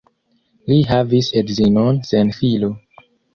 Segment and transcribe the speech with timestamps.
[0.71, 2.73] Li havis edzinon sen filo.